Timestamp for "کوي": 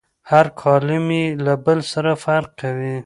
2.61-2.95